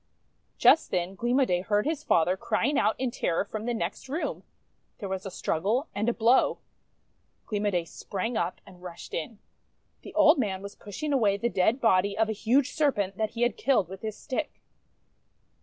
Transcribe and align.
Just 0.57 0.89
then 0.89 1.13
Gleam 1.13 1.39
o' 1.39 1.45
Day 1.45 1.61
heard 1.61 1.85
his 1.85 2.03
father 2.03 2.35
crying 2.35 2.75
out 2.75 2.99
in 2.99 3.11
terror 3.11 3.45
from 3.45 3.65
the 3.65 3.73
next 3.75 4.09
room. 4.09 4.41
There 4.97 5.07
was 5.07 5.27
a 5.27 5.29
struggle 5.29 5.89
and 5.93 6.09
a 6.09 6.13
blow. 6.13 6.57
Gleam 7.45 7.67
o' 7.67 7.69
Day 7.69 7.85
sprang 7.85 8.35
up, 8.35 8.61
and 8.65 8.81
rushed 8.81 9.13
in. 9.13 9.37
The 10.01 10.15
old 10.15 10.39
man 10.39 10.63
was 10.63 10.73
158 10.75 10.81
THE 10.81 10.81
WONDER 10.81 10.83
GARDEN 10.83 10.85
pushing 10.87 11.13
away 11.13 11.37
the 11.37 11.55
dead 11.55 11.79
body 11.79 12.17
of 12.17 12.29
a 12.29 12.41
huge 12.41 12.71
Serpent 12.71 13.17
that 13.17 13.29
he 13.37 13.43
had 13.43 13.55
killed 13.55 13.89
with 13.89 14.01
his 14.01 14.17
stick. 14.17 14.63